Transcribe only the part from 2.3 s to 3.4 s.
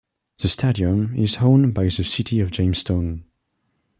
of Jamestown.